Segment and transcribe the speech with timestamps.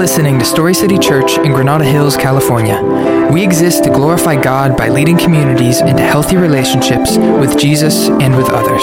[0.00, 2.80] listening to Story City Church in Granada Hills, California.
[3.30, 8.48] We exist to glorify God by leading communities into healthy relationships with Jesus and with
[8.48, 8.82] others.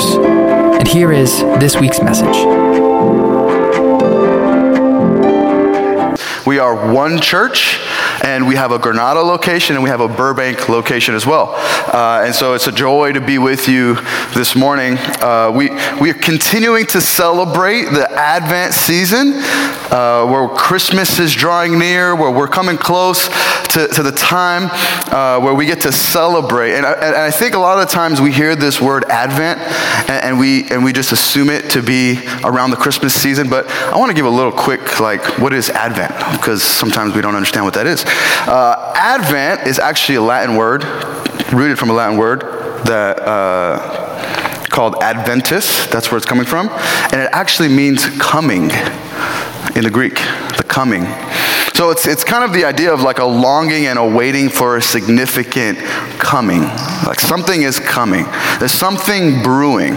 [0.78, 2.38] And here is this week's message.
[6.46, 7.80] We are one church,
[8.28, 11.54] and we have a Granada location and we have a Burbank location as well.
[11.56, 13.96] Uh, and so it's a joy to be with you
[14.36, 14.98] this morning.
[14.98, 15.70] Uh, we,
[16.02, 19.32] we are continuing to celebrate the Advent season
[19.90, 23.30] uh, where Christmas is drawing near, where we're coming close
[23.70, 24.70] to, to the time
[25.14, 26.74] uh, where we get to celebrate.
[26.74, 29.60] And I, and I, think a lot of times we hear this word Advent
[30.10, 33.50] and, and, we, and we just assume it to be around the Christmas season.
[33.50, 36.14] But I want to give a little quick, like, what is Advent?
[36.38, 38.04] Because sometimes we don't understand what that is.
[38.48, 40.84] Uh, Advent is actually a Latin word,
[41.54, 42.42] rooted from a Latin word
[42.86, 45.88] that uh, called Adventus.
[45.88, 48.72] That's where it's coming from, and it actually means coming
[49.76, 50.16] in the Greek,
[50.58, 51.04] the coming.
[51.74, 54.78] So it's, it's kind of the idea of like a longing and a waiting for
[54.78, 55.78] a significant
[56.18, 56.62] coming.
[57.06, 58.26] Like something is coming.
[58.58, 59.94] There's something brewing,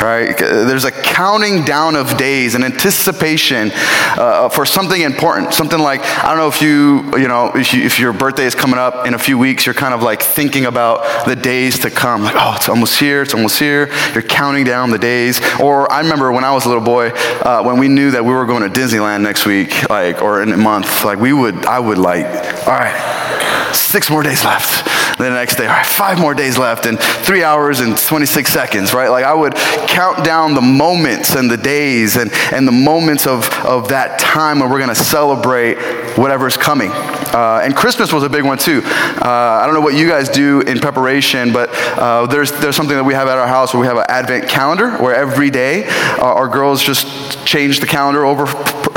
[0.00, 0.36] right?
[0.38, 5.54] There's a counting down of days, an anticipation uh, for something important.
[5.54, 8.54] Something like, I don't know if you, you know, if, you, if your birthday is
[8.54, 11.90] coming up in a few weeks, you're kind of like thinking about the days to
[11.90, 12.22] come.
[12.22, 13.90] Like, oh, it's almost here, it's almost here.
[14.12, 15.40] You're counting down the days.
[15.60, 18.32] Or I remember when I was a little boy, uh, when we knew that we
[18.32, 21.78] were going to Disneyland next week, like, or in a month, like we would, I
[21.78, 22.26] would like,
[22.66, 23.37] all right,
[23.74, 24.86] six more days left.
[25.18, 28.52] Then the next day, all right, five more days left and three hours and 26
[28.52, 29.08] seconds, right?
[29.08, 29.54] Like I would
[29.88, 34.60] count down the moments and the days and, and the moments of, of that time
[34.60, 35.76] when we're going to celebrate
[36.16, 36.90] whatever's coming.
[37.32, 38.82] Uh, and Christmas was a big one too.
[38.84, 42.96] Uh, I don't know what you guys do in preparation, but uh, there's, there's something
[42.96, 45.86] that we have at our house where we have an advent calendar where every day
[45.86, 48.46] uh, our girls just change the calendar over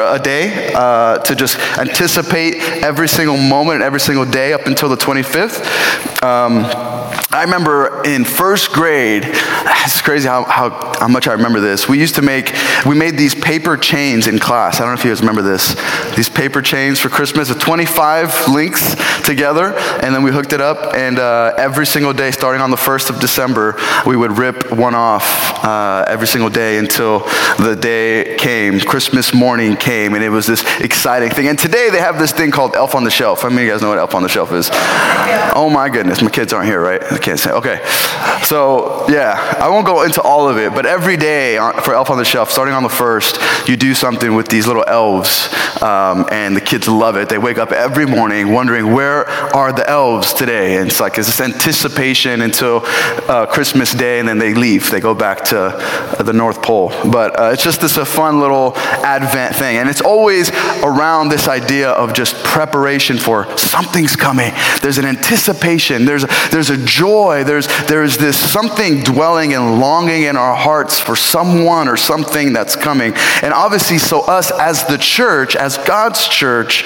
[0.02, 4.90] a day uh, to just anticipate every single moment, and every single day up until
[4.90, 5.62] the 25th.
[6.23, 6.66] Um,
[7.34, 10.70] I remember in first grade, it's crazy how, how,
[11.00, 11.88] how, much I remember this.
[11.88, 12.54] We used to make,
[12.86, 14.76] we made these paper chains in class.
[14.76, 15.76] I don't know if you guys remember this.
[16.16, 20.93] These paper chains for Christmas with 25 links together, and then we hooked it up,
[20.95, 24.95] and uh, every single day, starting on the 1st of December, we would rip one
[24.95, 27.20] off uh, every single day until
[27.58, 31.48] the day came, Christmas morning came, and it was this exciting thing.
[31.48, 33.42] And today they have this thing called Elf on the Shelf.
[33.42, 34.70] How many of you guys know what Elf on the Shelf is?
[35.54, 37.02] Oh my goodness, my kids aren't here, right?
[37.11, 37.52] I can't say.
[37.52, 37.83] Okay.
[38.43, 42.17] So, yeah, I won't go into all of it, but every day for Elf on
[42.17, 46.55] the Shelf, starting on the first, you do something with these little elves, um, and
[46.55, 47.30] the kids love it.
[47.30, 50.77] They wake up every morning wondering, where are the elves today?
[50.77, 54.92] And it's like it's this anticipation until uh, Christmas Day, and then they leave.
[54.92, 56.89] They go back to uh, the North Pole.
[57.11, 59.77] But uh, it's just this a fun little Advent thing.
[59.77, 60.52] And it's always
[60.83, 64.52] around this idea of just preparation for something's coming.
[64.82, 67.43] There's an anticipation, there's, there's a joy.
[67.43, 72.76] There's, there's this something dwelling and longing in our hearts for someone or something that's
[72.76, 73.14] coming.
[73.42, 76.83] And obviously, so us as the church, as God's church,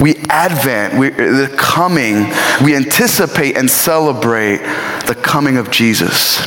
[0.00, 4.58] we advent, we, the coming, we anticipate and celebrate
[5.06, 6.46] the coming of Jesus.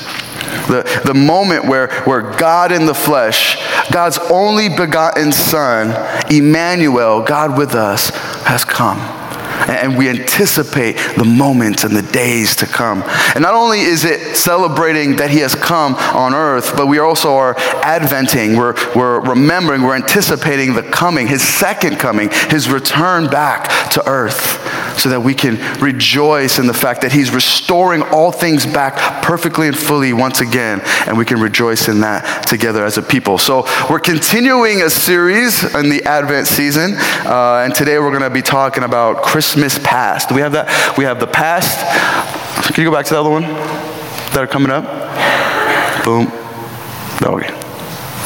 [0.67, 3.57] The, the moment where, where God in the flesh,
[3.91, 5.89] God's only begotten Son,
[6.31, 8.09] Emmanuel, God with us,
[8.45, 9.18] has come
[9.67, 13.03] and we anticipate the moments and the days to come.
[13.35, 17.35] And not only is it celebrating that he has come on earth, but we also
[17.35, 23.91] are adventing, we're, we're remembering, we're anticipating the coming, his second coming, his return back
[23.91, 24.59] to earth,
[24.99, 29.67] so that we can rejoice in the fact that he's restoring all things back perfectly
[29.67, 33.37] and fully once again, and we can rejoice in that together as a people.
[33.37, 38.29] So we're continuing a series in the Advent season, uh, and today we're going to
[38.29, 40.29] be talking about Christmas past.
[40.29, 40.97] Do we have that?
[40.97, 41.79] We have the past.
[42.73, 44.83] Can you go back to the other one that are coming up?
[46.03, 46.31] Boom.
[47.21, 47.59] Okay.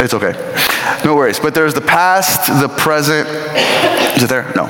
[0.04, 0.34] It's okay.
[1.06, 1.40] No worries.
[1.40, 3.28] But there's the past, the present.
[4.18, 4.52] Is it there?
[4.56, 4.70] No.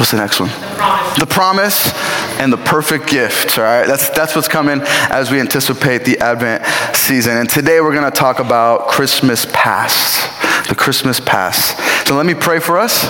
[0.00, 0.48] What's the next one?
[0.48, 1.18] The promise.
[1.18, 2.40] the promise.
[2.40, 3.58] and the perfect gift.
[3.58, 4.80] All right, that's that's what's coming
[5.10, 6.64] as we anticipate the Advent
[6.96, 7.36] season.
[7.36, 10.26] And today we're going to talk about Christmas past,
[10.70, 11.76] the Christmas past.
[12.08, 13.04] So let me pray for us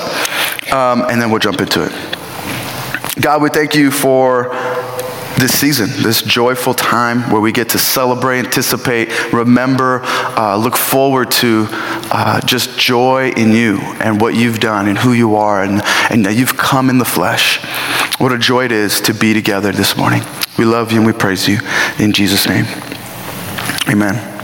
[0.72, 1.92] um, and then we'll jump into it.
[3.20, 4.50] God, we thank you for
[5.38, 11.31] this season, this joyful time where we get to celebrate, anticipate, remember, uh, look forward
[11.31, 11.66] to
[12.11, 16.27] uh, just joy in you and what you've done and who you are and, and
[16.27, 17.65] that you've come in the flesh.
[18.19, 20.23] What a joy it is to be together this morning.
[20.59, 21.59] We love you and we praise you
[21.99, 22.67] in Jesus' name.
[23.89, 24.39] Amen.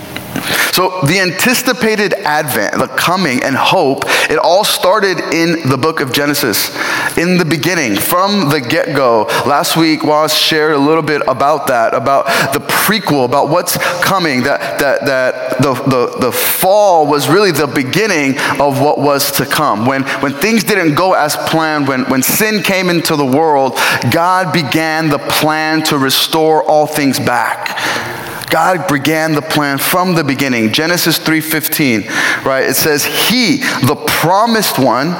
[0.76, 6.12] So, the anticipated advent, the coming and hope, it all started in the book of
[6.12, 6.69] Genesis.
[7.17, 9.25] In the beginning, from the get go.
[9.46, 14.43] Last week, Was shared a little bit about that, about the prequel, about what's coming,
[14.43, 19.46] that, that, that the, the, the fall was really the beginning of what was to
[19.46, 19.87] come.
[19.87, 23.79] When, when things didn't go as planned, when, when sin came into the world,
[24.11, 28.25] God began the plan to restore all things back.
[28.50, 30.72] God began the plan from the beginning.
[30.72, 32.08] Genesis 3:15,
[32.44, 32.64] right?
[32.64, 35.16] It says, "He, the promised one,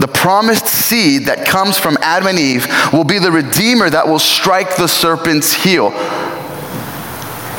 [0.00, 4.18] the promised seed that comes from Adam and Eve will be the redeemer that will
[4.18, 5.92] strike the serpent's heel."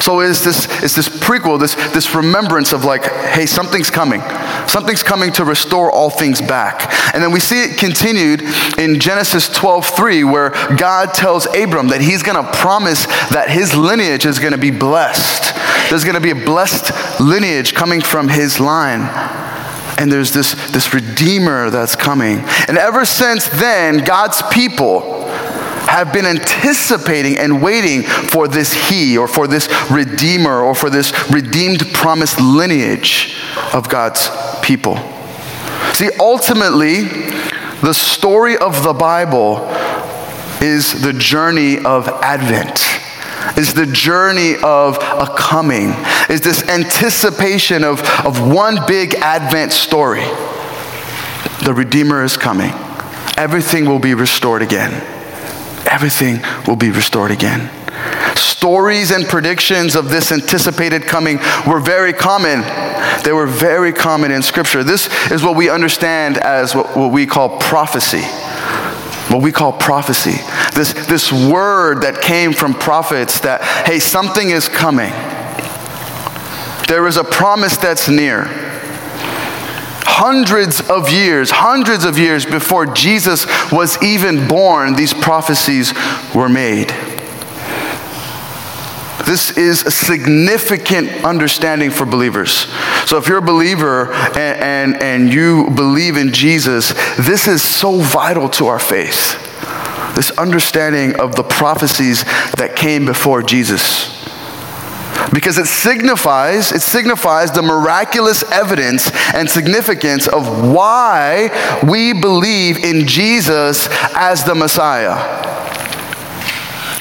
[0.01, 4.21] So it's this, it's this prequel, this, this remembrance of like, hey, something's coming.
[4.67, 6.91] Something's coming to restore all things back.
[7.13, 8.41] And then we see it continued
[8.79, 13.75] in Genesis 12, 3, where God tells Abram that he's going to promise that his
[13.75, 15.55] lineage is going to be blessed.
[15.89, 19.01] There's going to be a blessed lineage coming from his line
[19.97, 22.39] and there's this, this redeemer that's coming.
[22.67, 25.20] And ever since then, God's people
[25.91, 31.11] have been anticipating and waiting for this He or for this Redeemer or for this
[31.29, 33.35] redeemed promised lineage
[33.73, 34.29] of God's
[34.61, 34.95] people.
[35.93, 37.03] See, ultimately,
[37.81, 39.67] the story of the Bible
[40.61, 42.87] is the journey of Advent
[43.57, 45.93] is the journey of a coming,
[46.29, 50.23] is this anticipation of, of one big Advent story.
[51.65, 52.71] The Redeemer is coming.
[53.37, 55.20] Everything will be restored again
[55.87, 57.69] everything will be restored again.
[58.35, 61.37] Stories and predictions of this anticipated coming
[61.67, 62.61] were very common.
[63.23, 64.83] They were very common in Scripture.
[64.83, 68.21] This is what we understand as what, what we call prophecy.
[69.33, 70.43] What we call prophecy.
[70.75, 75.11] This, this word that came from prophets that, hey, something is coming.
[76.87, 78.60] There is a promise that's near
[80.21, 85.95] hundreds of years, hundreds of years before Jesus was even born, these prophecies
[86.35, 86.89] were made.
[89.25, 92.67] This is a significant understanding for believers.
[93.07, 97.99] So, if you're a believer and, and, and you believe in Jesus, this is so
[97.99, 99.39] vital to our faith.
[100.15, 102.25] This understanding of the prophecies
[102.57, 104.20] that came before Jesus
[105.33, 111.49] because it signifies it signifies the miraculous evidence and significance of why
[111.87, 115.41] we believe in Jesus as the Messiah.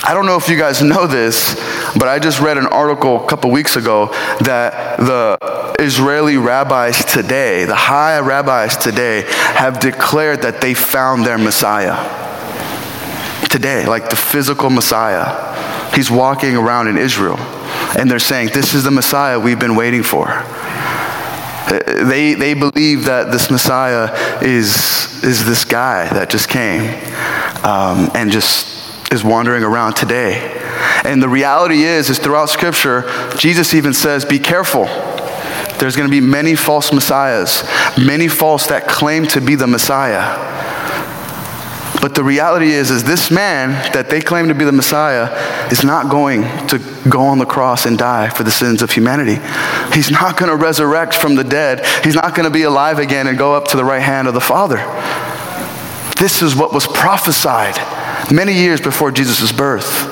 [0.02, 1.54] I don't know if you guys know this,
[1.96, 4.06] but I just read an article a couple weeks ago
[4.40, 5.38] that the
[5.78, 12.18] Israeli rabbis today, the high rabbis today, have declared that they found their Messiah.
[13.48, 15.48] Today, like the physical Messiah.
[15.94, 17.36] He's walking around in Israel.
[17.98, 20.26] And they're saying, This is the Messiah we've been waiting for.
[21.68, 24.10] They, they believe that this Messiah
[24.42, 26.82] is, is this guy that just came
[27.64, 30.56] um, and just is wandering around today.
[31.04, 34.84] And the reality is, is throughout Scripture, Jesus even says, Be careful.
[35.78, 37.64] There's going to be many false messiahs,
[37.96, 40.36] many false that claim to be the Messiah.
[42.00, 45.28] But the reality is, is this man that they claim to be the Messiah
[45.70, 46.78] is not going to
[47.10, 49.38] go on the cross and die for the sins of humanity.
[49.92, 51.84] He's not going to resurrect from the dead.
[52.04, 54.34] He's not going to be alive again and go up to the right hand of
[54.34, 54.78] the Father.
[56.18, 57.76] This is what was prophesied
[58.32, 60.06] many years before Jesus' birth.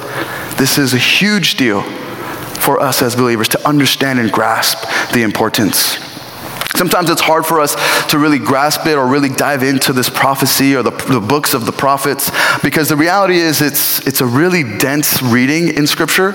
[0.58, 4.78] This is a huge deal for us as believers to understand and grasp
[5.12, 6.07] the importance.
[6.78, 7.74] Sometimes it's hard for us
[8.06, 11.66] to really grasp it or really dive into this prophecy or the, the books of
[11.66, 12.30] the prophets
[12.62, 16.32] because the reality is it's, it's a really dense reading in Scripture.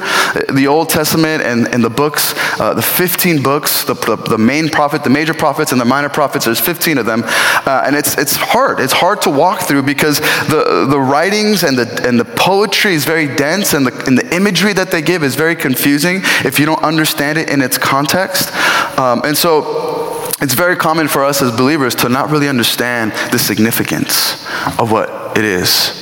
[0.52, 4.68] The Old Testament and, and the books, uh, the 15 books, the, the, the, main
[4.68, 7.24] prophet, the major prophets, and the minor prophets, there's 15 of them.
[7.26, 8.82] Uh, and it's, it's hard.
[8.82, 13.06] It's hard to walk through because the, the writings and the, and the poetry is
[13.06, 16.66] very dense and the, and the imagery that they give is very confusing if you
[16.66, 18.54] don't understand it in its context.
[19.00, 20.03] Um, and so,
[20.42, 24.46] it's very common for us as believers to not really understand the significance
[24.80, 26.00] of what it is.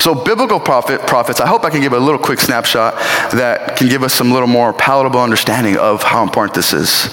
[0.00, 2.94] So, biblical prophet, prophets, I hope I can give a little quick snapshot
[3.32, 7.08] that can give us some little more palatable understanding of how important this is.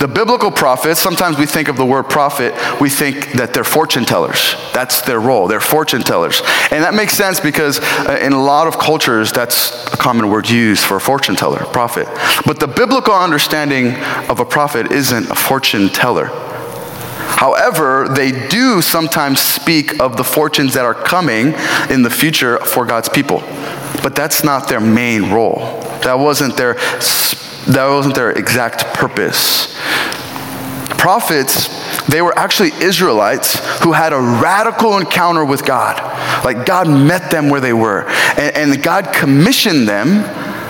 [0.00, 4.06] The biblical prophets, sometimes we think of the word prophet, we think that they're fortune
[4.06, 4.56] tellers.
[4.72, 5.46] That's their role.
[5.46, 6.40] They're fortune tellers.
[6.70, 10.48] And that makes sense because uh, in a lot of cultures, that's a common word
[10.48, 12.08] used for a fortune teller, prophet.
[12.46, 13.94] But the biblical understanding
[14.30, 16.30] of a prophet isn't a fortune teller.
[17.36, 21.52] However, they do sometimes speak of the fortunes that are coming
[21.90, 23.42] in the future for God's people.
[24.02, 25.80] But that's not their main role.
[26.02, 29.76] That wasn't their that wasn't their exact purpose.
[30.98, 31.68] Prophets,
[32.06, 35.98] they were actually Israelites who had a radical encounter with God.
[36.44, 38.08] Like God met them where they were.
[38.36, 40.24] And, and God commissioned them.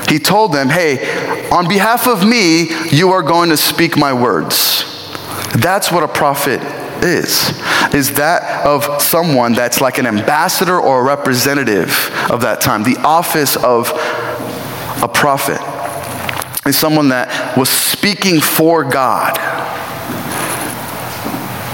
[0.08, 4.84] He told them, hey, on behalf of me, you are going to speak my words.
[5.54, 6.60] That's what a prophet
[7.04, 7.50] is
[7.94, 12.96] is that of someone that's like an ambassador or a representative of that time the
[12.98, 13.90] office of
[15.02, 15.60] a prophet.
[16.66, 19.38] Is someone that was speaking for god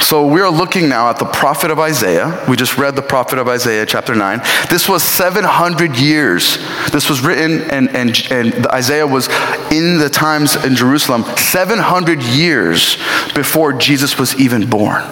[0.00, 2.44] so we are looking now at the prophet of Isaiah.
[2.48, 4.40] We just read the prophet of Isaiah, chapter 9.
[4.68, 6.58] This was 700 years.
[6.92, 9.28] This was written, and, and, and Isaiah was
[9.72, 12.96] in the times in Jerusalem 700 years
[13.34, 15.02] before Jesus was even born.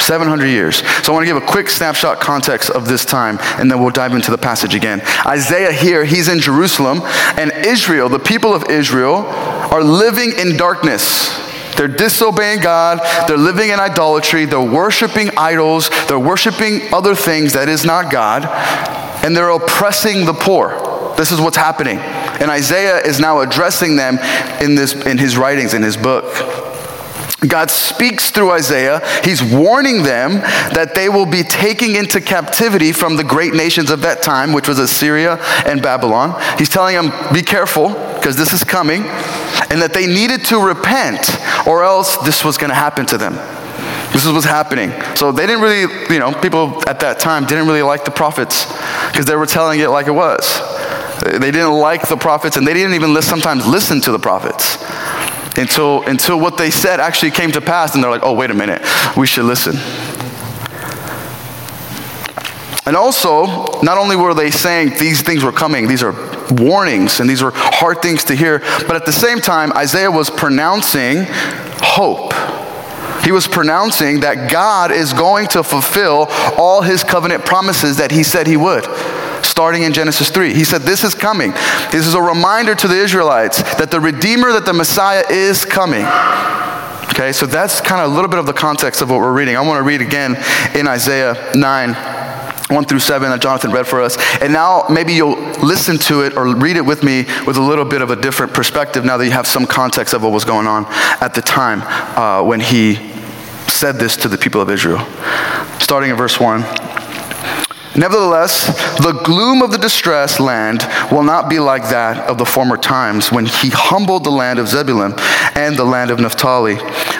[0.00, 0.76] 700 years.
[1.04, 3.90] So I want to give a quick snapshot context of this time, and then we'll
[3.90, 5.00] dive into the passage again.
[5.26, 7.00] Isaiah here, he's in Jerusalem,
[7.36, 11.47] and Israel, the people of Israel, are living in darkness.
[11.78, 13.00] They're disobeying God.
[13.28, 14.44] They're living in idolatry.
[14.44, 15.90] They're worshiping idols.
[16.08, 18.44] They're worshiping other things that is not God.
[19.24, 21.14] And they're oppressing the poor.
[21.16, 21.98] This is what's happening.
[21.98, 24.18] And Isaiah is now addressing them
[24.60, 26.67] in, this, in his writings, in his book.
[27.46, 29.00] God speaks through Isaiah.
[29.22, 30.32] He's warning them
[30.74, 34.66] that they will be taken into captivity from the great nations of that time, which
[34.66, 36.34] was Assyria and Babylon.
[36.58, 39.02] He's telling them, be careful, because this is coming,
[39.70, 41.30] and that they needed to repent,
[41.64, 43.34] or else this was going to happen to them.
[44.12, 44.90] This is what's happening.
[45.14, 48.66] So they didn't really, you know, people at that time didn't really like the prophets
[49.12, 50.60] because they were telling it like it was.
[51.22, 54.78] They didn't like the prophets, and they didn't even sometimes listen to the prophets
[55.58, 58.54] until, until what they said actually came to pass, and they're like, oh, wait a
[58.54, 58.82] minute,
[59.16, 59.76] we should listen.
[62.86, 66.14] And also, not only were they saying these things were coming, these are
[66.52, 70.30] warnings and these are hard things to hear, but at the same time, Isaiah was
[70.30, 71.26] pronouncing
[71.82, 72.32] hope.
[73.22, 78.22] He was pronouncing that God is going to fulfill all his covenant promises that he
[78.22, 78.86] said he would
[79.58, 80.54] starting in Genesis 3.
[80.54, 81.50] He said, This is coming.
[81.90, 86.04] This is a reminder to the Israelites that the Redeemer, that the Messiah is coming.
[87.10, 89.56] Okay, so that's kind of a little bit of the context of what we're reading.
[89.56, 90.36] I want to read again
[90.76, 91.94] in Isaiah 9.
[92.68, 94.16] 1 through 7 that Jonathan read for us.
[94.42, 97.86] And now maybe you'll listen to it or read it with me with a little
[97.86, 100.66] bit of a different perspective now that you have some context of what was going
[100.66, 100.84] on
[101.20, 101.80] at the time
[102.16, 102.96] uh, when he
[103.68, 105.00] said this to the people of Israel.
[105.80, 106.87] Starting in verse 1.
[107.98, 112.76] Nevertheless, the gloom of the distressed land will not be like that of the former
[112.76, 115.14] times when he humbled the land of Zebulun
[115.56, 116.76] and the land of Naphtali.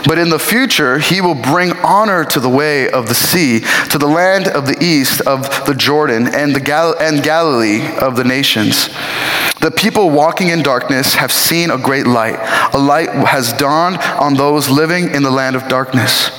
[0.07, 3.99] But in the future, he will bring honor to the way of the sea, to
[3.99, 8.23] the land of the east of the Jordan, and, the Gal- and Galilee of the
[8.25, 8.89] nations.
[9.61, 12.39] The people walking in darkness have seen a great light.
[12.73, 16.31] A light has dawned on those living in the land of darkness.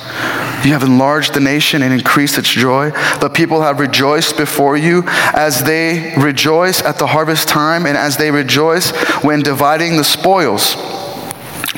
[0.64, 2.90] You have enlarged the nation and increased its joy.
[3.20, 8.16] The people have rejoiced before you as they rejoice at the harvest time and as
[8.18, 8.90] they rejoice
[9.22, 10.74] when dividing the spoils.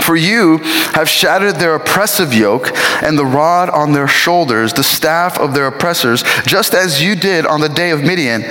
[0.02, 0.58] For you
[0.94, 2.70] have shattered their oppressive yoke
[3.02, 7.46] and the rod on their shoulders, the staff of their oppressors, just as you did
[7.46, 8.42] on the day of Midian.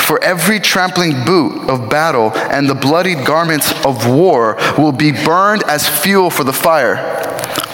[0.00, 5.62] For every trampling boot of battle and the bloodied garments of war will be burned
[5.64, 6.96] as fuel for the fire.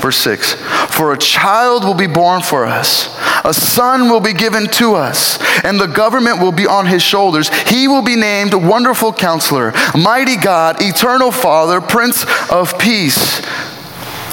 [0.00, 0.54] Verse 6
[0.94, 5.38] For a child will be born for us, a son will be given to us,
[5.64, 7.48] and the government will be on his shoulders.
[7.68, 13.40] He will be named Wonderful Counselor, Mighty God, Eternal Father, Prince of Peace.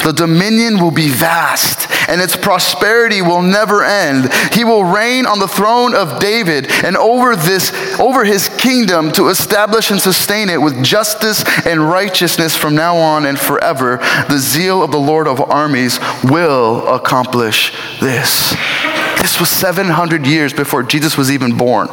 [0.04, 4.32] The dominion will be vast and its prosperity will never end.
[4.54, 9.28] He will reign on the throne of David and over this over his kingdom to
[9.28, 13.98] establish and sustain it with justice and righteousness from now on and forever.
[14.30, 18.56] The zeal of the Lord of armies will accomplish this.
[19.22, 21.88] This was 700 years before Jesus was even born.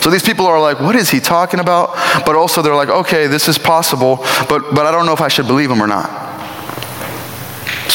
[0.00, 1.94] So these people are like, what is he talking about?
[2.26, 4.16] But also they're like, okay, this is possible,
[4.48, 6.25] but, but I don't know if I should believe him or not.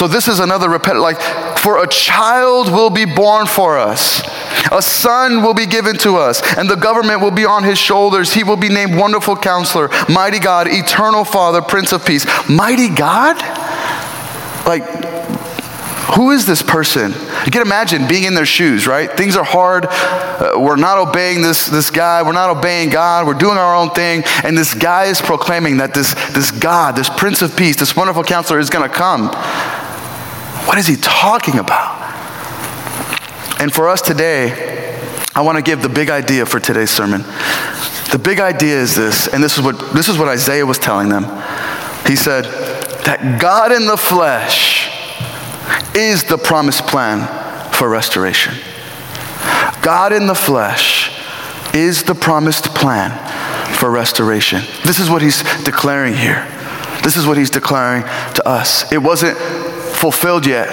[0.01, 1.21] So this is another repet like
[1.59, 4.23] for a child will be born for us.
[4.71, 8.33] A son will be given to us, and the government will be on his shoulders.
[8.33, 12.25] He will be named Wonderful Counselor, Mighty God, Eternal Father, Prince of Peace.
[12.49, 13.37] Mighty God?
[14.65, 14.81] Like,
[16.15, 17.11] who is this person?
[17.45, 19.09] You can imagine being in their shoes, right?
[19.11, 19.85] Things are hard.
[19.87, 22.23] Uh, we're not obeying this, this guy.
[22.23, 23.27] We're not obeying God.
[23.27, 24.23] We're doing our own thing.
[24.43, 28.23] And this guy is proclaiming that this, this God, this Prince of Peace, this wonderful
[28.23, 29.29] counselor is going to come.
[30.65, 31.99] What is he talking about?
[33.59, 34.97] And for us today,
[35.35, 37.21] I want to give the big idea for today's sermon.
[38.11, 41.09] The big idea is this, and this is what, this is what Isaiah was telling
[41.09, 41.23] them.
[42.05, 42.45] He said
[43.05, 44.89] that God in the flesh
[45.95, 47.27] is the promised plan
[47.71, 48.55] for restoration.
[49.81, 51.17] God in the flesh
[51.73, 53.11] is the promised plan
[53.75, 54.61] for restoration.
[54.83, 56.45] This is what he's declaring here.
[57.03, 58.03] This is what he's declaring
[58.35, 58.91] to us.
[58.91, 59.37] It wasn't
[60.01, 60.67] fulfilled yet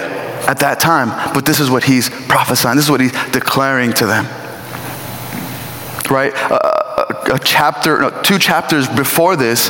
[0.49, 2.75] at that time, but this is what he's prophesying.
[2.75, 4.25] This is what he's declaring to them.
[6.09, 6.33] Right?
[6.33, 9.69] A, a, a chapter, no, two chapters before this,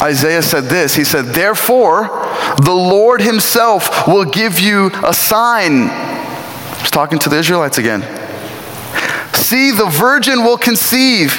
[0.00, 0.94] Isaiah said this.
[0.94, 2.08] He said, Therefore,
[2.64, 5.90] the Lord himself will give you a sign.
[6.80, 8.00] He's talking to the Israelites again.
[9.34, 11.34] See, the virgin will conceive,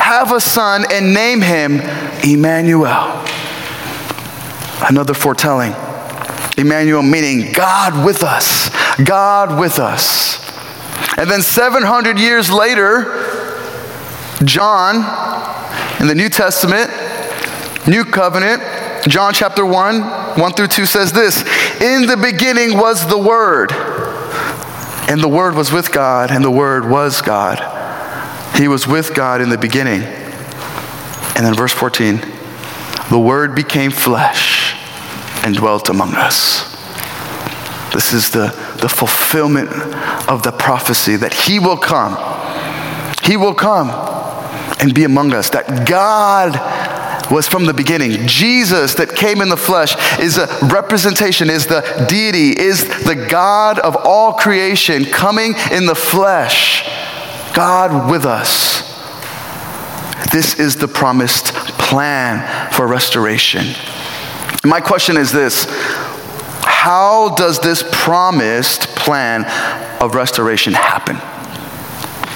[0.00, 1.80] have a son, and name him
[2.24, 3.22] Emmanuel.
[4.88, 5.74] Another foretelling.
[6.56, 8.70] Emmanuel meaning God with us.
[9.02, 10.40] God with us.
[11.18, 13.04] And then 700 years later,
[14.44, 14.96] John
[16.00, 16.90] in the New Testament,
[17.86, 18.62] New Covenant,
[19.08, 20.00] John chapter 1,
[20.38, 21.42] 1 through 2 says this
[21.80, 23.72] In the beginning was the Word,
[25.08, 27.58] and the Word was with God, and the Word was God.
[28.56, 30.02] He was with God in the beginning.
[31.36, 32.20] And then verse 14
[33.10, 34.53] the Word became flesh
[35.44, 36.72] and dwelt among us.
[37.92, 38.46] This is the,
[38.80, 39.70] the fulfillment
[40.28, 42.16] of the prophecy that He will come.
[43.22, 43.90] He will come
[44.80, 45.50] and be among us.
[45.50, 48.26] That God was from the beginning.
[48.26, 53.78] Jesus that came in the flesh is a representation, is the deity, is the God
[53.78, 56.84] of all creation coming in the flesh.
[57.54, 58.82] God with us.
[60.32, 63.66] This is the promised plan for restoration.
[64.64, 65.66] My question is this
[66.62, 69.44] How does this promised plan
[70.00, 71.16] of restoration happen?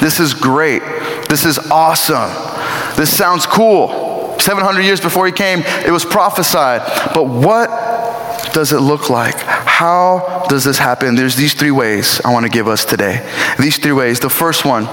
[0.00, 0.82] This is great.
[1.28, 2.30] This is awesome.
[2.96, 4.38] This sounds cool.
[4.38, 6.82] 700 years before he came, it was prophesied.
[7.12, 7.68] But what
[8.52, 9.36] does it look like?
[9.36, 11.16] How does this happen?
[11.16, 13.28] There's these three ways I want to give us today.
[13.58, 14.20] These three ways.
[14.20, 14.84] The first one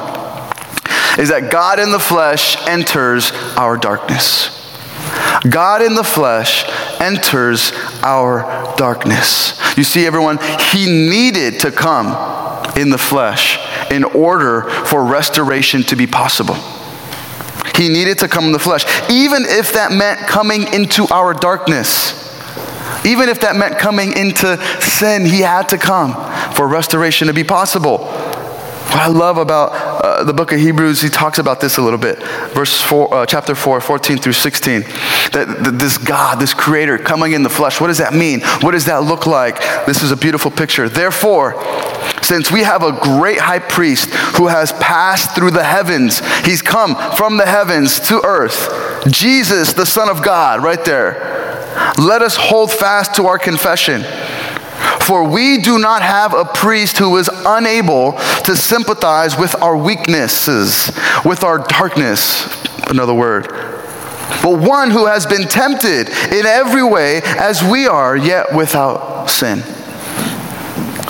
[1.19, 4.64] is that God in the flesh enters our darkness.
[5.49, 6.65] God in the flesh
[6.99, 9.59] enters our darkness.
[9.77, 10.39] You see, everyone,
[10.71, 12.07] He needed to come
[12.77, 13.59] in the flesh
[13.91, 16.55] in order for restoration to be possible.
[17.75, 22.21] He needed to come in the flesh, even if that meant coming into our darkness.
[23.05, 26.13] Even if that meant coming into sin, he had to come
[26.53, 28.07] for restoration to be possible.
[28.95, 31.99] What I love about uh, the book of Hebrews, he talks about this a little
[31.99, 32.17] bit.
[32.53, 34.83] Verse 4, uh, chapter 4, 14 through 16.
[35.33, 38.39] That, that this God, this creator coming in the flesh, what does that mean?
[38.61, 39.57] What does that look like?
[39.85, 40.87] This is a beautiful picture.
[40.87, 41.61] Therefore,
[42.21, 46.95] since we have a great high priest who has passed through the heavens, he's come
[47.17, 49.03] from the heavens to earth.
[49.11, 51.45] Jesus, the Son of God, right there.
[51.97, 54.03] Let us hold fast to our confession.
[55.05, 58.13] For we do not have a priest who is unable
[58.43, 60.91] to sympathize with our weaknesses,
[61.23, 62.47] with our darkness,
[62.89, 63.47] another word,
[64.41, 69.59] but one who has been tempted in every way as we are, yet without sin.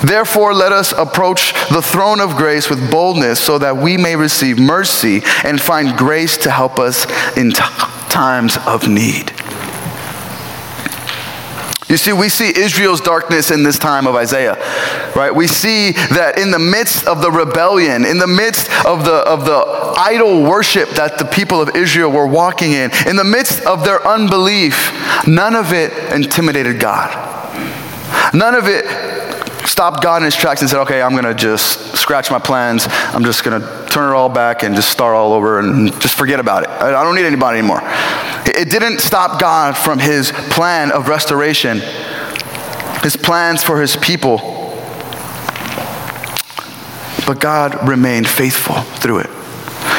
[0.05, 4.59] Therefore, let us approach the throne of grace with boldness so that we may receive
[4.59, 7.05] mercy and find grace to help us
[7.37, 7.63] in t-
[8.09, 9.31] times of need.
[11.87, 14.55] You see, we see Israel's darkness in this time of Isaiah,
[15.15, 15.33] right?
[15.33, 19.45] We see that in the midst of the rebellion, in the midst of the, of
[19.45, 23.83] the idol worship that the people of Israel were walking in, in the midst of
[23.83, 24.91] their unbelief,
[25.27, 27.13] none of it intimidated God.
[28.33, 28.85] None of it
[29.67, 32.87] stopped God in his tracks and said, okay, I'm going to just scratch my plans.
[32.89, 36.15] I'm just going to turn it all back and just start all over and just
[36.15, 36.69] forget about it.
[36.69, 37.81] I don't need anybody anymore.
[38.45, 41.81] It didn't stop God from his plan of restoration,
[43.01, 44.37] his plans for his people.
[47.27, 49.29] But God remained faithful through it.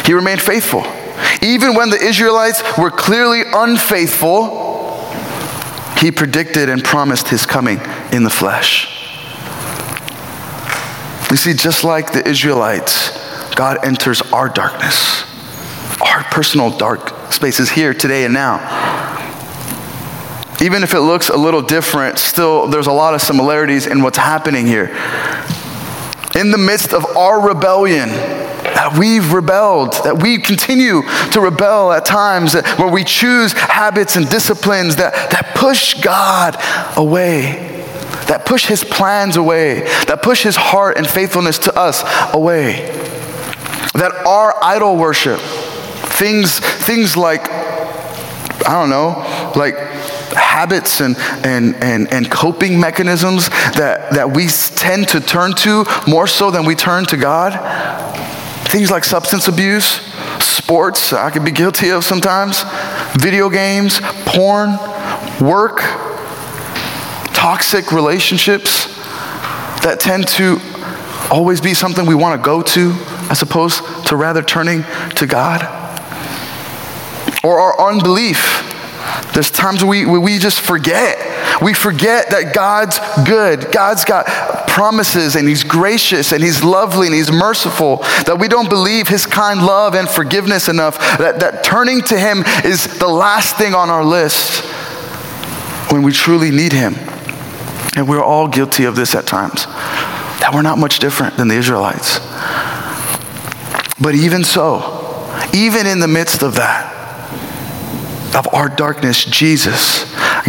[0.06, 0.85] He remained faithful.
[1.42, 4.64] Even when the Israelites were clearly unfaithful,
[5.98, 7.80] he predicted and promised his coming
[8.12, 8.92] in the flesh.
[11.30, 13.11] You see, just like the Israelites,
[13.54, 15.24] God enters our darkness,
[16.00, 18.56] our personal dark spaces here, today, and now.
[20.61, 24.18] Even if it looks a little different, still there's a lot of similarities in what's
[24.18, 24.87] happening here.
[26.35, 32.04] In the midst of our rebellion, that we've rebelled, that we continue to rebel at
[32.04, 36.56] times, where we choose habits and disciplines that, that push God
[36.96, 37.74] away
[38.26, 42.02] that push his plans away, that push his heart and faithfulness to us
[42.35, 42.90] away.
[43.94, 45.40] That our idol worship,
[46.16, 49.76] things, things like, I don't know, like
[50.35, 56.26] habits and, and, and, and coping mechanisms that, that we tend to turn to more
[56.26, 57.52] so than we turn to God.
[58.68, 60.00] Things like substance abuse,
[60.42, 62.64] sports, I could be guilty of sometimes,
[63.16, 64.70] video games, porn,
[65.40, 65.81] work,
[67.33, 68.87] toxic relationships
[69.85, 70.59] that tend to
[71.31, 72.92] always be something we want to go to
[73.31, 74.83] as opposed to rather turning
[75.16, 75.86] to God.
[77.46, 78.72] Or our unbelief.
[79.32, 81.62] There's times we, we just forget.
[81.62, 83.70] We forget that God's good.
[83.70, 84.26] God's got
[84.66, 87.98] promises and He's gracious and He's lovely and He's merciful.
[88.26, 90.98] That we don't believe His kind love and forgiveness enough.
[91.18, 94.64] That, that turning to Him is the last thing on our list
[95.92, 96.94] when we truly need Him.
[97.94, 99.66] And we're all guilty of this at times.
[100.40, 102.18] That we're not much different than the Israelites.
[104.00, 106.95] But even so, even in the midst of that,
[108.37, 110.05] of our darkness, Jesus,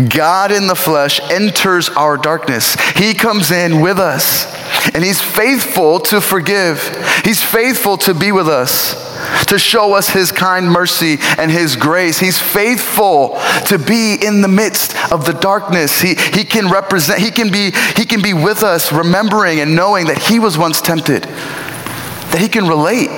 [0.10, 2.76] God in the flesh, enters our darkness.
[2.96, 4.46] He comes in with us,
[4.94, 6.82] and He's faithful to forgive.
[7.24, 9.08] He's faithful to be with us
[9.48, 12.20] to show us his kind mercy and his grace.
[12.20, 16.02] He's faithful to be in the midst of the darkness.
[16.02, 20.08] He, he can represent, he can be, he can be with us, remembering and knowing
[20.08, 23.10] that he was once tempted, that he can relate,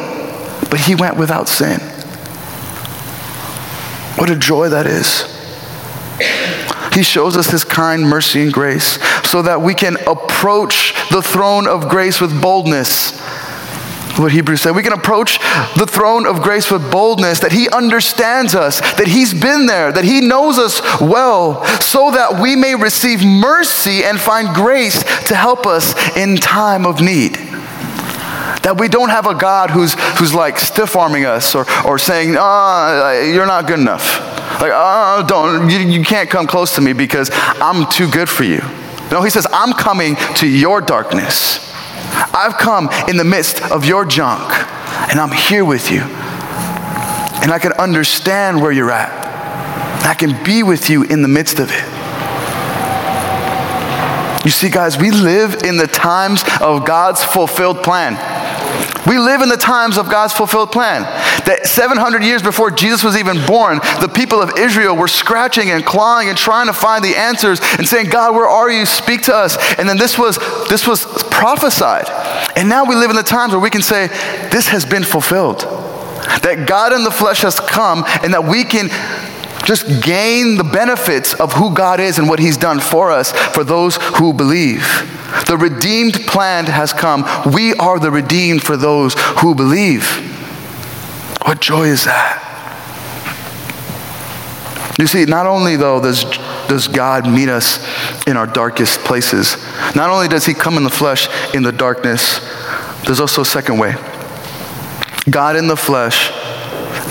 [0.70, 1.80] but he went without sin.
[4.20, 5.24] What a joy that is.
[6.94, 11.68] He shows us his kind mercy and grace so that we can approach the throne
[11.68, 13.18] of grace with boldness
[14.20, 14.76] what Hebrews said.
[14.76, 15.40] We can approach
[15.78, 20.04] the throne of grace with boldness, that He understands us, that He's been there, that
[20.04, 25.66] He knows us well, so that we may receive mercy and find grace to help
[25.66, 27.38] us in time of need.
[28.64, 32.36] That we don't have a God who's, who's like stiff arming us or, or saying,
[32.38, 34.20] oh, you're not good enough.
[34.62, 38.44] Like, oh, don't, you, you can't come close to me because I'm too good for
[38.44, 38.62] you.
[39.12, 41.74] No, he says, I'm coming to your darkness.
[42.34, 44.52] I've come in the midst of your junk,
[45.10, 46.02] and I'm here with you.
[46.02, 50.06] And I can understand where you're at.
[50.06, 52.00] I can be with you in the midst of it.
[54.46, 58.16] You see, guys, we live in the times of God's fulfilled plan.
[59.08, 61.04] We live in the times of God's fulfilled plan.
[61.46, 65.86] That 700 years before Jesus was even born, the people of Israel were scratching and
[65.86, 68.86] clawing and trying to find the answers and saying, God, where are you?
[68.86, 69.58] Speak to us.
[69.80, 70.38] And then this was,
[70.70, 72.10] this was prophesied.
[72.56, 74.08] And now we live in the times where we can say,
[74.52, 75.62] this has been fulfilled.
[76.44, 78.90] That God in the flesh has come and that we can
[79.66, 83.64] just gain the benefits of who God is and what He's done for us for
[83.64, 84.84] those who believe.
[85.50, 87.26] The redeemed plan has come.
[87.52, 90.06] We are the redeemed for those who believe.
[91.42, 92.46] What joy is that?
[95.00, 96.24] You see, not only though does,
[96.68, 97.84] does God meet us
[98.28, 99.58] in our darkest places,
[99.96, 102.48] not only does He come in the flesh in the darkness,
[103.06, 103.96] there's also a second way.
[105.32, 106.32] God in the flesh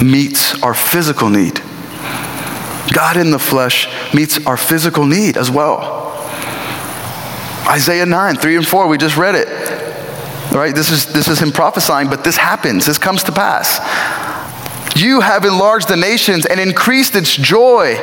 [0.01, 1.61] meets our physical need.
[2.93, 6.08] God in the flesh meets our physical need as well.
[7.69, 9.49] Isaiah 9, 3 and 4, we just read it.
[10.53, 10.75] Right?
[10.75, 12.87] This is, this is him prophesying, but this happens.
[12.87, 13.79] This comes to pass.
[14.99, 17.95] You have enlarged the nations and increased its joy.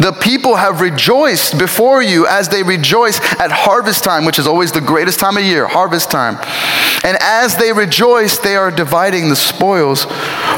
[0.00, 4.72] The people have rejoiced before you as they rejoice at harvest time, which is always
[4.72, 6.36] the greatest time of year, harvest time.
[7.04, 10.04] And as they rejoice, they are dividing the spoils.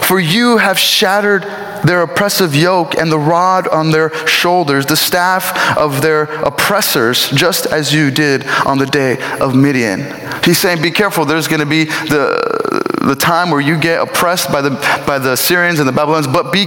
[0.03, 1.43] For you have shattered
[1.85, 7.67] their oppressive yoke and the rod on their shoulders, the staff of their oppressors, just
[7.67, 10.01] as you did on the day of Midian.
[10.45, 12.61] He's saying, Be careful, there's going to be the,
[13.01, 14.71] the time where you get oppressed by the,
[15.07, 16.67] by the Syrians and the Babylonians, but be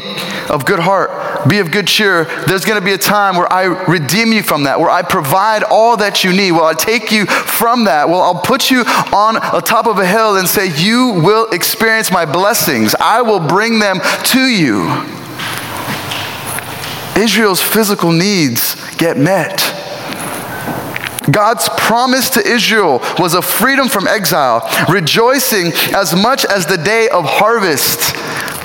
[0.49, 2.25] of good heart, be of good cheer.
[2.47, 5.63] There's going to be a time where I redeem you from that, where I provide
[5.63, 6.51] all that you need.
[6.51, 8.09] Well, I take you from that.
[8.09, 12.11] Well, I'll put you on a top of a hill and say, You will experience
[12.11, 12.95] my blessings.
[12.99, 14.89] I will bring them to you.
[17.15, 19.82] Israel's physical needs get met.
[21.31, 27.07] God's promise to Israel was a freedom from exile, rejoicing as much as the day
[27.09, 28.15] of harvest,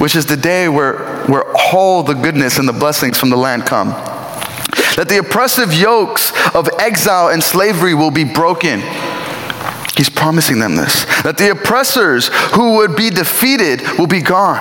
[0.01, 3.65] which is the day where, where all the goodness and the blessings from the land
[3.65, 3.91] come.
[4.97, 8.81] That the oppressive yokes of exile and slavery will be broken.
[9.97, 11.05] He's promising them this.
[11.23, 14.59] That the oppressors who would be defeated will be gone.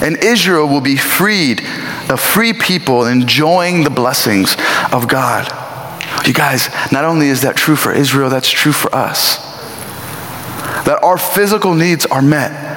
[0.00, 1.62] And Israel will be freed,
[2.08, 4.56] a free people enjoying the blessings
[4.92, 5.52] of God.
[6.28, 9.38] You guys, not only is that true for Israel, that's true for us.
[10.84, 12.68] That our physical needs are met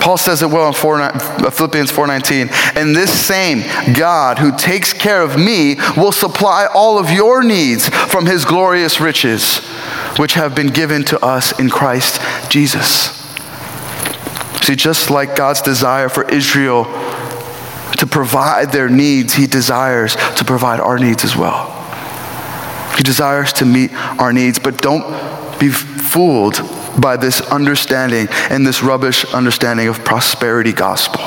[0.00, 2.50] Paul says it well in 4, uh, Philippians 4:19.
[2.74, 7.88] And this same God who takes care of me will supply all of your needs
[7.88, 9.58] from his glorious riches,
[10.16, 13.12] which have been given to us in Christ Jesus.
[14.62, 16.84] See, just like God's desire for Israel
[17.98, 21.79] to provide their needs, he desires to provide our needs as well.
[22.96, 25.04] He desires to meet our needs, but don't
[25.58, 26.60] be fooled
[27.00, 31.22] by this understanding and this rubbish understanding of prosperity gospel.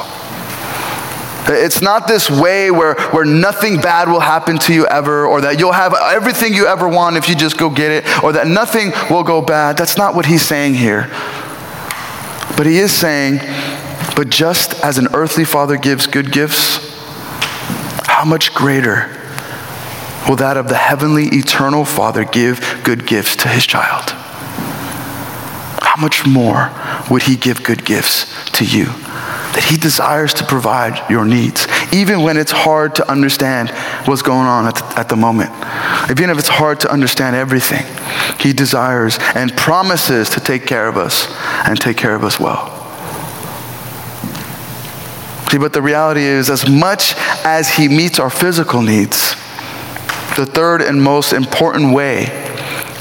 [1.46, 5.60] It's not this way where, where nothing bad will happen to you ever, or that
[5.60, 8.92] you'll have everything you ever want if you just go get it, or that nothing
[9.10, 9.78] will go bad.
[9.78, 11.08] That's not what he's saying here.
[12.56, 13.40] But he is saying,
[14.16, 16.94] but just as an earthly father gives good gifts,
[18.06, 19.23] how much greater
[20.28, 24.10] will that of the heavenly eternal Father give good gifts to his child?
[25.82, 26.72] How much more
[27.12, 28.86] would he give good gifts to you?
[28.86, 33.70] That he desires to provide your needs, even when it's hard to understand
[34.08, 35.52] what's going on at the, at the moment.
[36.10, 37.86] Even if it's hard to understand everything,
[38.40, 41.28] he desires and promises to take care of us
[41.68, 42.80] and take care of us well.
[45.54, 47.14] See, but the reality is, as much
[47.46, 49.36] as He meets our physical needs,
[50.36, 52.26] the third and most important way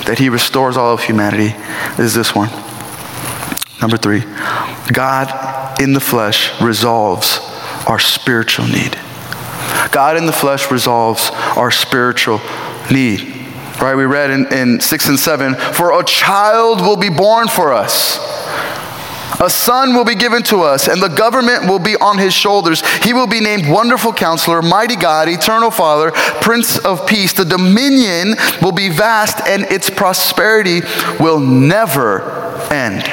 [0.06, 1.54] that He restores all of humanity
[2.02, 2.50] is this one.
[3.80, 4.20] Number three,
[4.92, 7.38] God in the flesh resolves
[7.86, 8.98] our spiritual need.
[9.90, 12.40] God in the flesh resolves our spiritual
[12.90, 13.20] need.
[13.80, 13.94] Right?
[13.96, 18.41] We read in, in 6 and 7 For a child will be born for us
[19.40, 22.82] a son will be given to us, and the government will be on his shoulders.
[22.98, 27.32] He will be named Wonderful Counselor, Mighty God, Eternal Father, Prince of Peace.
[27.32, 30.80] The dominion will be vast, and its prosperity
[31.18, 32.22] will never
[32.72, 33.08] end.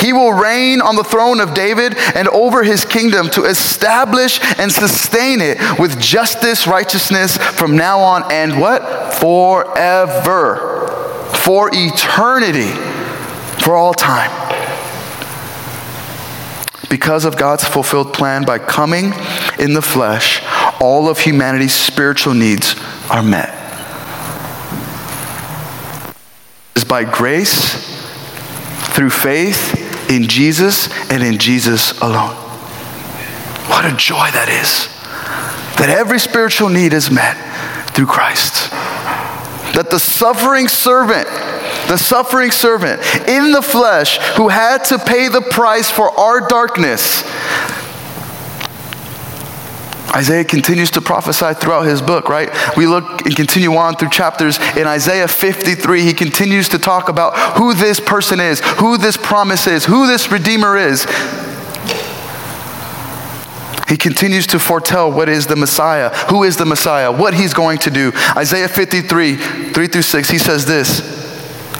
[0.00, 4.72] He will reign on the throne of David and over his kingdom to establish and
[4.72, 9.14] sustain it with justice, righteousness from now on and what?
[9.14, 10.88] Forever.
[11.34, 12.72] For eternity.
[13.62, 14.59] For all time
[16.90, 19.12] because of God's fulfilled plan by coming
[19.58, 20.42] in the flesh,
[20.80, 22.74] all of humanity's spiritual needs
[23.08, 23.56] are met.
[26.76, 27.88] Is by grace,
[28.90, 32.34] through faith in Jesus and in Jesus alone.
[33.70, 34.88] What a joy that is.
[35.78, 37.36] That every spiritual need is met
[37.94, 38.70] through Christ.
[39.74, 41.28] That the suffering servant
[41.88, 47.24] the suffering servant in the flesh who had to pay the price for our darkness.
[50.14, 52.50] Isaiah continues to prophesy throughout his book, right?
[52.76, 54.58] We look and continue on through chapters.
[54.76, 59.66] In Isaiah 53, he continues to talk about who this person is, who this promise
[59.66, 61.04] is, who this Redeemer is.
[63.88, 67.78] He continues to foretell what is the Messiah, who is the Messiah, what he's going
[67.78, 68.12] to do.
[68.36, 71.19] Isaiah 53, 3 through 6, he says this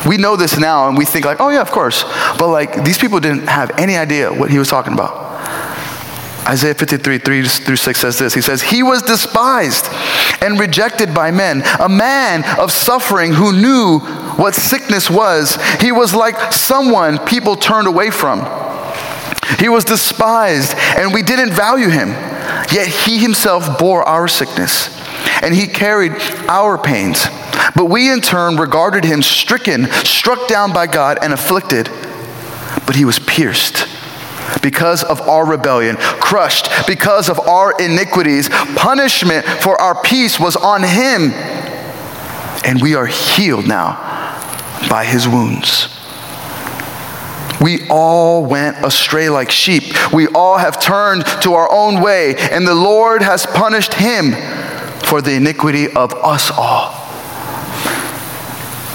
[0.07, 2.05] we know this now and we think like, oh yeah, of course.
[2.39, 5.31] But like these people didn't have any idea what he was talking about.
[6.47, 8.35] Isaiah 53, 3 through 6 says this.
[8.35, 9.87] He says, He was despised
[10.41, 14.01] and rejected by men, a man of suffering who knew
[14.37, 15.59] what sickness was.
[15.81, 18.41] He was like someone people turned away from.
[19.59, 22.09] He was despised and we didn't value him.
[22.73, 25.00] Yet he himself bore our sickness
[25.41, 26.13] and he carried
[26.49, 27.27] our pains.
[27.75, 31.91] But we in turn regarded him stricken, struck down by God, and afflicted.
[32.87, 33.87] But he was pierced
[34.63, 38.49] because of our rebellion, crushed because of our iniquities.
[38.77, 41.33] Punishment for our peace was on him.
[42.65, 43.97] And we are healed now
[44.89, 45.97] by his wounds.
[47.61, 49.85] We all went astray like sheep.
[50.13, 54.33] We all have turned to our own way, and the Lord has punished him
[55.11, 56.93] for the iniquity of us all.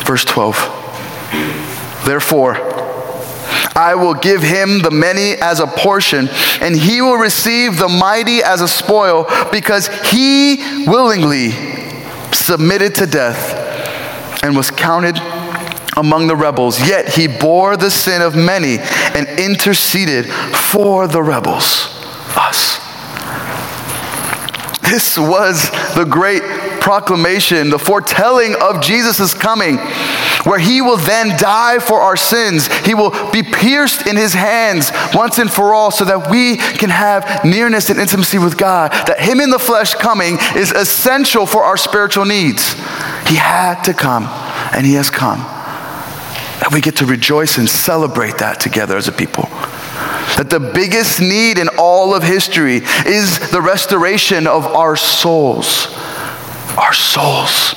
[0.06, 0.56] Verse 12.
[2.06, 2.56] Therefore,
[3.76, 6.30] I will give him the many as a portion,
[6.62, 11.52] and he will receive the mighty as a spoil, because he willingly
[12.32, 15.18] submitted to death and was counted
[15.98, 16.80] among the rebels.
[16.88, 21.90] Yet he bore the sin of many and interceded for the rebels,
[22.38, 22.75] us.
[24.88, 26.44] This was the great
[26.80, 29.78] proclamation, the foretelling of Jesus' coming,
[30.44, 32.68] where he will then die for our sins.
[32.86, 36.92] He will be pierced in his hands once and for all so that we can
[36.92, 38.92] have nearness and intimacy with God.
[39.08, 42.74] That him in the flesh coming is essential for our spiritual needs.
[43.28, 44.26] He had to come,
[44.72, 45.40] and he has come.
[46.64, 49.50] And we get to rejoice and celebrate that together as a people.
[50.36, 55.88] That the biggest need in all of history is the restoration of our souls.
[56.78, 57.76] Our souls.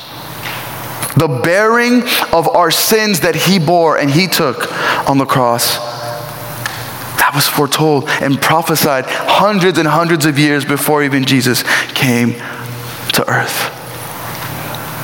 [1.17, 4.73] The bearing of our sins that he bore and he took
[5.09, 5.79] on the cross.
[7.19, 11.63] That was foretold and prophesied hundreds and hundreds of years before even Jesus
[11.95, 12.33] came
[13.15, 13.75] to earth.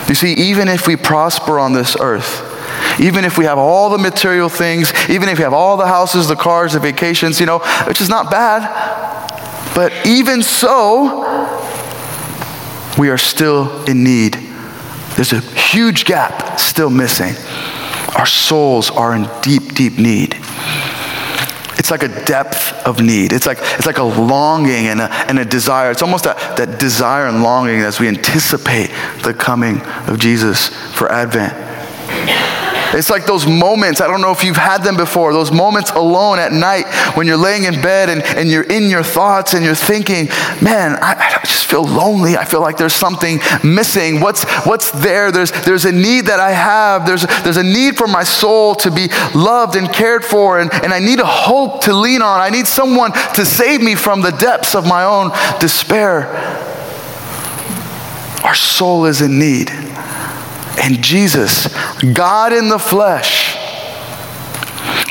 [0.09, 2.54] You see, even if we prosper on this earth,
[3.01, 6.29] even if we have all the material things, even if we have all the houses,
[6.29, 8.63] the cars, the vacations, you know, which is not bad,
[9.75, 11.25] but even so,
[12.99, 14.35] we are still in need.
[15.17, 17.35] There's a huge gap still missing.
[18.17, 20.37] Our souls are in deep, deep need.
[21.77, 23.33] It's like a depth of need.
[23.33, 25.91] It's like, it's like a longing and a, and a desire.
[25.91, 28.91] It's almost that, that desire and longing as we anticipate
[29.23, 31.64] the coming of Jesus for Advent.
[32.95, 36.39] It's like those moments, I don't know if you've had them before, those moments alone
[36.39, 39.75] at night when you're laying in bed and, and you're in your thoughts and you're
[39.75, 40.27] thinking,
[40.63, 42.37] man, I, I just feel lonely.
[42.37, 44.21] I feel like there's something missing.
[44.21, 45.33] What's, what's there?
[45.33, 47.05] There's, there's a need that I have.
[47.05, 50.93] There's, there's a need for my soul to be loved and cared for, and, and
[50.93, 52.41] I need a hope to lean on.
[52.41, 56.29] I need someone to save me from the depths of my own despair.
[58.45, 59.71] Our soul is in need.
[60.79, 61.69] And Jesus,
[62.13, 63.57] God in the flesh,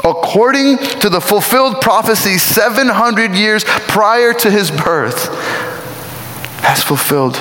[0.03, 5.29] according to the fulfilled prophecy 700 years prior to his birth,
[6.61, 7.37] has fulfilled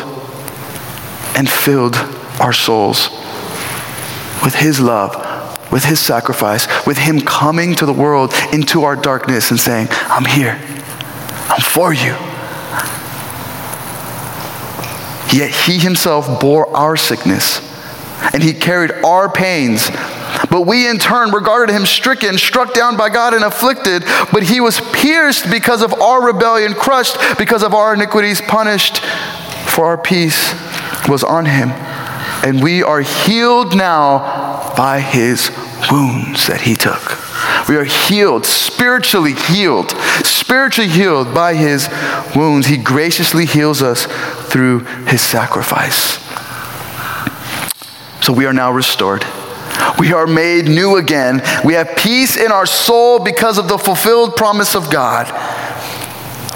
[1.36, 1.96] and filled
[2.40, 3.10] our souls
[4.44, 5.16] with his love,
[5.72, 10.24] with his sacrifice, with him coming to the world into our darkness and saying, I'm
[10.24, 10.60] here,
[11.48, 12.16] I'm for you.
[15.32, 17.71] Yet he himself bore our sickness
[18.32, 19.90] and he carried our pains.
[20.50, 24.04] But we in turn regarded him stricken, struck down by God, and afflicted.
[24.32, 29.02] But he was pierced because of our rebellion, crushed because of our iniquities, punished
[29.72, 30.52] for our peace
[31.08, 31.70] was on him.
[32.44, 35.50] And we are healed now by his
[35.90, 37.18] wounds that he took.
[37.68, 39.92] We are healed, spiritually healed,
[40.24, 41.88] spiritually healed by his
[42.34, 42.66] wounds.
[42.66, 44.06] He graciously heals us
[44.50, 46.18] through his sacrifice.
[48.22, 49.24] So we are now restored.
[49.98, 51.42] We are made new again.
[51.64, 55.26] We have peace in our soul because of the fulfilled promise of God.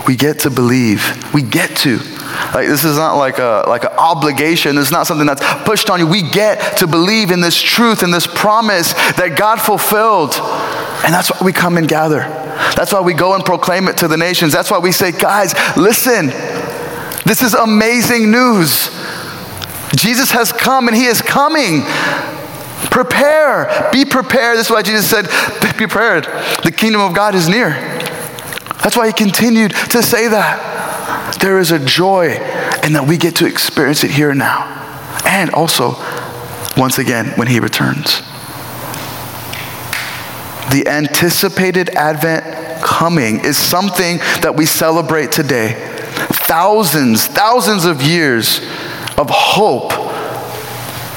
[0.06, 1.34] We get to believe.
[1.34, 1.98] We get to.
[2.54, 4.78] Like this is not like a like an obligation.
[4.78, 6.06] It's not something that's pushed on you.
[6.06, 10.34] We get to believe in this truth and this promise that God fulfilled.
[11.04, 12.20] And that's why we come and gather.
[12.76, 14.52] That's why we go and proclaim it to the nations.
[14.52, 16.26] That's why we say, guys, listen.
[17.24, 18.95] This is amazing news.
[19.96, 21.82] Jesus has come and he is coming.
[22.90, 23.90] Prepare.
[23.92, 24.58] Be prepared.
[24.58, 25.24] This is why Jesus said,
[25.60, 26.24] Be prepared.
[26.62, 27.70] The kingdom of God is near.
[28.82, 31.38] That's why he continued to say that.
[31.40, 32.28] There is a joy
[32.82, 34.72] and that we get to experience it here and now.
[35.26, 35.94] And also,
[36.76, 38.20] once again, when he returns.
[40.70, 42.44] The anticipated Advent
[42.82, 45.74] coming is something that we celebrate today.
[46.30, 48.60] Thousands, thousands of years
[49.18, 49.92] of hope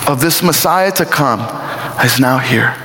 [0.10, 1.42] of this Messiah to come
[2.04, 2.76] is now here.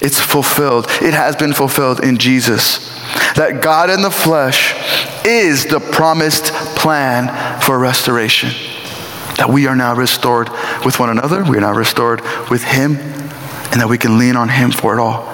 [0.00, 0.86] It's fulfilled.
[1.02, 2.88] It has been fulfilled in Jesus.
[3.34, 4.74] That God in the flesh
[5.24, 8.50] is the promised plan for restoration.
[9.36, 10.48] That we are now restored
[10.84, 14.48] with one another, we are now restored with Him, and that we can lean on
[14.48, 15.26] Him for it all.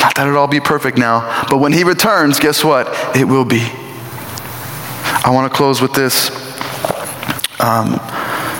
[0.00, 2.88] Not that it'll all be perfect now, but when He returns, guess what?
[3.16, 3.70] It will be.
[5.24, 6.47] I want to close with this.
[7.60, 7.98] Um,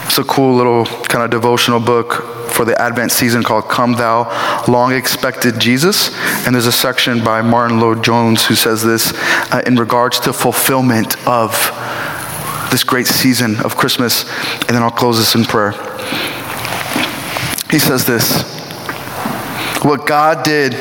[0.07, 4.65] it's a cool little kind of devotional book for the Advent season called Come Thou
[4.67, 6.11] Long Expected Jesus.
[6.45, 9.13] And there's a section by Martyn Lloyd-Jones who says this
[9.53, 11.53] uh, in regards to fulfillment of
[12.73, 14.29] this great season of Christmas.
[14.63, 15.73] And then I'll close this in prayer.
[17.71, 18.43] He says this
[19.85, 20.75] What God did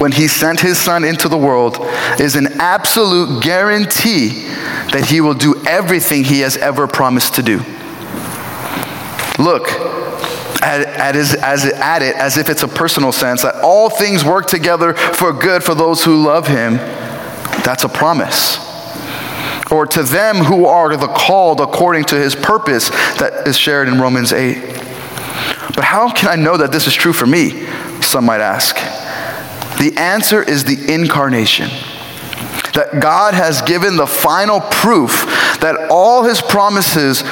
[0.00, 1.76] when he sent his son into the world
[2.18, 4.46] is an absolute guarantee
[4.92, 7.58] that he will do everything he has ever promised to do.
[9.38, 9.68] Look
[10.62, 14.24] at, at, his, as, at it as if it's a personal sense that all things
[14.24, 16.74] work together for good for those who love him.
[17.64, 18.68] That's a promise.
[19.70, 24.00] Or to them who are the called according to his purpose that is shared in
[24.00, 24.56] Romans 8.
[25.74, 27.66] But how can I know that this is true for me?
[28.02, 28.76] Some might ask.
[29.78, 31.70] The answer is the incarnation.
[32.80, 35.26] That God has given the final proof
[35.60, 37.22] that all his promises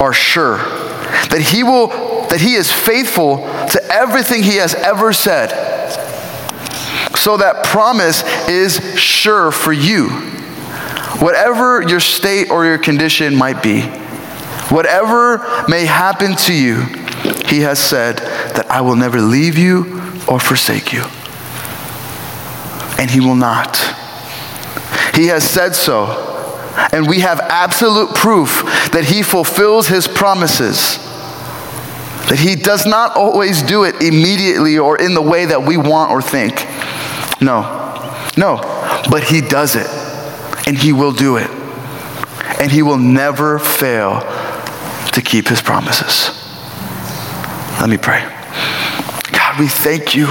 [0.00, 0.56] are sure.
[0.56, 1.86] That he will
[2.30, 3.36] that he is faithful
[3.70, 5.50] to everything he has ever said.
[7.16, 10.08] So that promise is sure for you.
[11.20, 13.82] Whatever your state or your condition might be,
[14.72, 15.38] whatever
[15.68, 16.80] may happen to you,
[17.46, 21.04] he has said that I will never leave you or forsake you.
[22.98, 23.97] And he will not.
[25.18, 26.06] He has said so.
[26.92, 28.62] And we have absolute proof
[28.92, 30.96] that he fulfills his promises.
[32.28, 36.12] That he does not always do it immediately or in the way that we want
[36.12, 36.64] or think.
[37.42, 37.62] No,
[38.36, 38.58] no,
[39.10, 39.88] but he does it
[40.68, 41.50] and he will do it.
[42.60, 44.20] And he will never fail
[45.14, 46.30] to keep his promises.
[47.80, 48.22] Let me pray.
[49.32, 50.28] God, we thank you.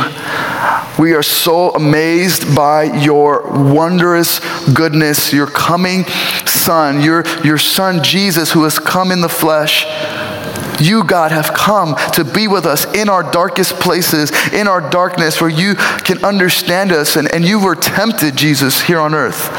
[0.99, 4.39] We are so amazed by your wondrous
[4.73, 6.05] goodness, your coming
[6.45, 9.85] Son, your, your Son Jesus, who has come in the flesh.
[10.81, 15.39] You, God, have come to be with us in our darkest places, in our darkness,
[15.39, 17.15] where you can understand us.
[17.15, 19.49] And, and you were tempted, Jesus, here on earth.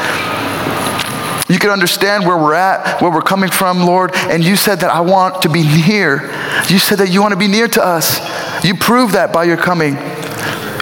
[1.49, 4.11] You can understand where we're at, where we're coming from, Lord.
[4.13, 6.29] And you said that I want to be near.
[6.67, 8.19] You said that you want to be near to us.
[8.63, 9.95] You proved that by your coming.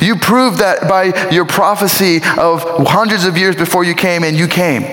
[0.02, 4.48] You proved that by your prophecy of hundreds of years before you came, and you
[4.48, 4.84] came.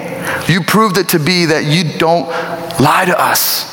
[0.48, 2.26] You proved it to be that you don't
[2.80, 3.72] lie to us.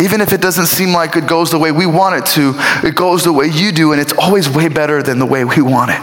[0.00, 2.54] Even if it doesn't seem like it goes the way we want it to,
[2.86, 5.60] it goes the way you do, and it's always way better than the way we
[5.60, 6.00] want it.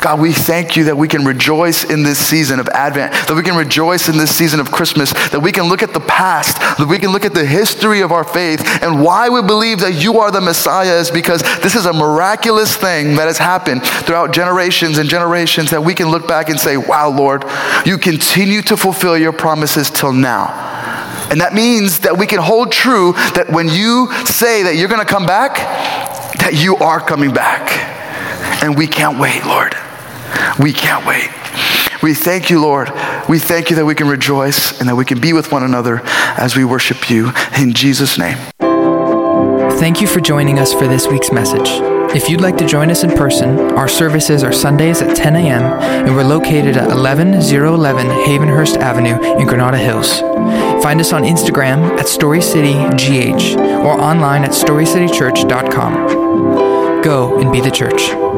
[0.00, 3.42] God, we thank you that we can rejoice in this season of Advent, that we
[3.42, 6.86] can rejoice in this season of Christmas, that we can look at the past, that
[6.88, 10.18] we can look at the history of our faith, and why we believe that you
[10.18, 14.98] are the Messiah is because this is a miraculous thing that has happened throughout generations
[14.98, 17.44] and generations that we can look back and say, wow, Lord,
[17.84, 20.46] you continue to fulfill your promises till now.
[21.30, 25.04] And that means that we can hold true that when you say that you're going
[25.04, 25.56] to come back,
[26.38, 27.91] that you are coming back.
[28.62, 29.76] And we can't wait, Lord.
[30.58, 31.28] We can't wait.
[32.02, 32.90] We thank you, Lord.
[33.28, 36.00] We thank you that we can rejoice and that we can be with one another
[36.04, 37.30] as we worship you.
[37.58, 38.38] In Jesus' name.
[39.78, 41.68] Thank you for joining us for this week's message.
[42.14, 45.62] If you'd like to join us in person, our services are Sundays at 10 a.m.
[46.06, 50.20] and we're located at 11011 Havenhurst Avenue in Granada Hills.
[50.84, 57.02] Find us on Instagram at StoryCityGH or online at StoryCityChurch.com.
[57.02, 58.31] Go and be the church.